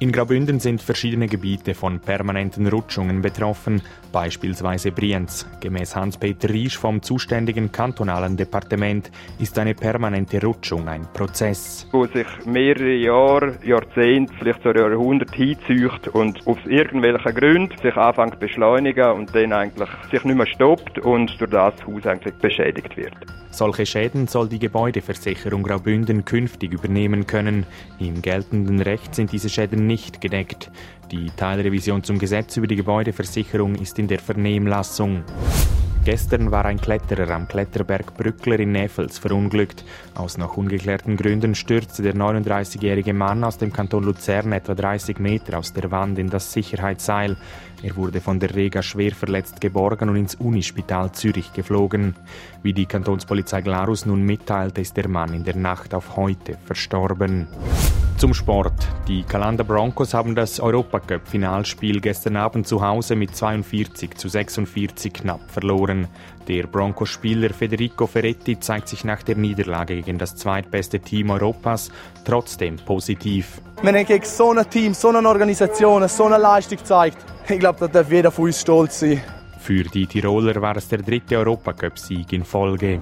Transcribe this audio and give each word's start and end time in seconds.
In 0.00 0.10
Graubünden 0.10 0.58
sind 0.58 0.82
verschiedene 0.82 1.28
Gebiete 1.28 1.72
von 1.72 2.00
permanenten 2.00 2.66
Rutschungen 2.66 3.22
betroffen, 3.22 3.80
beispielsweise 4.10 4.90
Brienz. 4.90 5.46
Gemäß 5.60 5.94
Hans-Peter 5.94 6.48
Riesch 6.48 6.76
vom 6.76 7.00
zuständigen 7.00 7.70
kantonalen 7.70 8.36
Departement 8.36 9.12
ist 9.38 9.56
eine 9.56 9.74
permanente 9.74 10.40
Rutschung 10.42 10.88
ein 10.88 11.06
Prozess. 11.12 11.86
Wo 11.92 12.06
sich 12.06 12.26
mehrere 12.44 12.94
Jahre, 12.94 13.56
Jahrzehnte, 13.64 14.34
vielleicht 14.40 14.64
sogar 14.64 14.90
Jahrhunderte 14.90 15.36
hinzieht 15.36 16.08
und 16.08 16.44
aus 16.44 16.58
irgendwelchen 16.66 17.34
Gründen 17.34 17.78
sich 17.80 17.96
anfängt 17.96 18.34
zu 18.34 18.40
beschleunigen 18.40 19.12
und 19.12 19.32
dann 19.32 19.52
eigentlich 19.52 19.88
sich 20.10 20.24
nicht 20.24 20.36
mehr 20.36 20.46
stoppt 20.46 20.98
und 20.98 21.40
durch 21.40 21.50
das 21.52 21.74
Haus 21.86 22.04
eigentlich 22.04 22.34
beschädigt 22.34 22.96
wird. 22.96 23.14
Solche 23.54 23.86
Schäden 23.86 24.26
soll 24.26 24.48
die 24.48 24.58
Gebäudeversicherung 24.58 25.62
Graubünden 25.62 26.24
künftig 26.24 26.72
übernehmen 26.72 27.28
können. 27.28 27.66
Im 28.00 28.20
geltenden 28.20 28.80
Recht 28.80 29.14
sind 29.14 29.30
diese 29.30 29.48
Schäden 29.48 29.83
nicht 29.86 30.20
gedeckt. 30.20 30.70
Die 31.10 31.30
Teilrevision 31.30 32.02
zum 32.02 32.18
Gesetz 32.18 32.56
über 32.56 32.66
die 32.66 32.76
Gebäudeversicherung 32.76 33.74
ist 33.74 33.98
in 33.98 34.08
der 34.08 34.18
Vernehmlassung. 34.18 35.24
Gestern 36.04 36.50
war 36.50 36.66
ein 36.66 36.78
Kletterer 36.78 37.30
am 37.30 37.48
Kletterberg 37.48 38.14
Brückler 38.14 38.60
in 38.60 38.72
Nefels 38.72 39.16
verunglückt. 39.16 39.86
Aus 40.14 40.36
noch 40.36 40.58
ungeklärten 40.58 41.16
Gründen 41.16 41.54
stürzte 41.54 42.02
der 42.02 42.14
39-jährige 42.14 43.14
Mann 43.14 43.42
aus 43.42 43.56
dem 43.56 43.72
Kanton 43.72 44.04
Luzern 44.04 44.52
etwa 44.52 44.74
30 44.74 45.18
Meter 45.18 45.58
aus 45.58 45.72
der 45.72 45.90
Wand 45.90 46.18
in 46.18 46.28
das 46.28 46.52
Sicherheitsseil. 46.52 47.38
Er 47.82 47.96
wurde 47.96 48.20
von 48.20 48.38
der 48.38 48.54
Rega 48.54 48.82
schwer 48.82 49.12
verletzt 49.12 49.62
geborgen 49.62 50.10
und 50.10 50.16
ins 50.16 50.34
Unispital 50.34 51.12
Zürich 51.12 51.54
geflogen. 51.54 52.14
Wie 52.62 52.74
die 52.74 52.84
Kantonspolizei 52.84 53.62
Glarus 53.62 54.04
nun 54.04 54.24
mitteilte, 54.24 54.82
ist 54.82 54.98
der 54.98 55.08
Mann 55.08 55.32
in 55.32 55.44
der 55.44 55.56
Nacht 55.56 55.94
auf 55.94 56.16
heute 56.16 56.58
verstorben. 56.66 57.46
Zum 58.24 58.32
Sport. 58.32 58.72
Die 59.06 59.22
Kalanda 59.22 59.64
Broncos 59.64 60.14
haben 60.14 60.34
das 60.34 60.58
Europacup-Finalspiel 60.58 62.00
gestern 62.00 62.38
Abend 62.38 62.66
zu 62.66 62.80
Hause 62.80 63.16
mit 63.16 63.36
42 63.36 64.16
zu 64.16 64.30
46 64.30 65.12
knapp 65.12 65.50
verloren. 65.50 66.08
Der 66.48 66.66
Broncos-Spieler 66.66 67.50
Federico 67.50 68.06
Ferretti 68.06 68.58
zeigt 68.58 68.88
sich 68.88 69.04
nach 69.04 69.22
der 69.22 69.36
Niederlage 69.36 69.96
gegen 69.96 70.16
das 70.16 70.36
zweitbeste 70.36 71.00
Team 71.00 71.28
Europas 71.28 71.90
trotzdem 72.24 72.76
positiv. 72.76 73.60
Wir 73.82 73.92
haben 73.92 74.06
gegen 74.06 74.24
so 74.24 74.52
ein 74.52 74.70
Team, 74.70 74.94
so 74.94 75.10
eine 75.10 75.28
Organisation, 75.28 76.08
so 76.08 76.24
eine 76.24 76.38
Leistung 76.38 76.78
gezeigt. 76.78 77.18
Ich 77.46 77.58
glaube, 77.58 77.80
da 77.80 77.88
darf 77.88 78.10
jeder 78.10 78.30
von 78.30 78.46
uns 78.46 78.58
stolz 78.58 79.00
sein. 79.00 79.20
Für 79.58 79.82
die 79.82 80.06
Tiroler 80.06 80.62
war 80.62 80.78
es 80.78 80.88
der 80.88 81.02
dritte 81.02 81.36
Europacup-Sieg 81.36 82.32
in 82.32 82.44
Folge. 82.46 83.00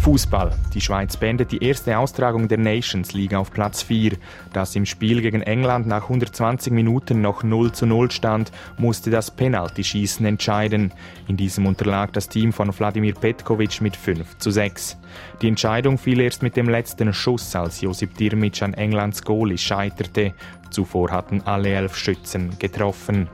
Fußball. 0.00 0.52
Die 0.72 0.80
Schweiz 0.80 1.18
beendet 1.18 1.52
die 1.52 1.62
erste 1.62 1.98
Austragung 1.98 2.48
der 2.48 2.56
Nations 2.56 3.12
League 3.12 3.34
auf 3.34 3.50
Platz 3.50 3.82
4. 3.82 4.12
Das 4.50 4.74
im 4.74 4.86
Spiel 4.86 5.20
gegen 5.20 5.42
England 5.42 5.86
nach 5.86 6.04
120 6.04 6.72
Minuten 6.72 7.20
noch 7.20 7.42
0 7.42 7.72
zu 7.72 7.84
0 7.84 8.10
stand, 8.10 8.50
musste 8.78 9.10
das 9.10 9.30
Penaltyschießen 9.30 10.24
entscheiden. 10.24 10.92
In 11.28 11.36
diesem 11.36 11.66
unterlag 11.66 12.14
das 12.14 12.30
Team 12.30 12.54
von 12.54 12.76
Wladimir 12.76 13.14
Petkovic 13.14 13.82
mit 13.82 13.94
5 13.94 14.38
zu 14.38 14.50
6. 14.50 14.96
Die 15.42 15.48
Entscheidung 15.48 15.98
fiel 15.98 16.20
erst 16.20 16.42
mit 16.42 16.56
dem 16.56 16.70
letzten 16.70 17.12
Schuss, 17.12 17.54
als 17.54 17.82
Josip 17.82 18.16
Dirmic 18.16 18.62
an 18.62 18.72
Englands 18.72 19.22
Goalie 19.22 19.58
scheiterte. 19.58 20.32
Zuvor 20.70 21.10
hatten 21.10 21.42
alle 21.42 21.68
elf 21.68 21.94
Schützen 21.94 22.58
getroffen. 22.58 23.28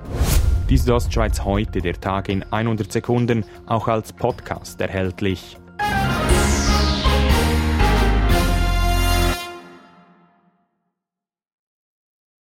Dies 0.68 0.80
ist 0.80 0.90
Ostschweiz 0.90 1.44
heute, 1.44 1.80
der 1.80 2.00
Tag 2.00 2.28
in 2.28 2.42
100 2.42 2.90
Sekunden, 2.90 3.44
auch 3.66 3.86
als 3.86 4.12
Podcast 4.12 4.80
erhältlich. 4.80 5.58